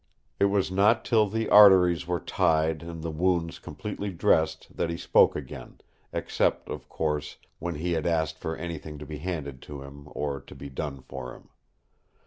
[0.39, 4.97] It was not till the arteries were tied and the wounds completely dressed that he
[4.97, 5.79] spoke again,
[6.11, 10.39] except, of course, when he had asked for anything to be handed to him or
[10.41, 11.49] to be done for him.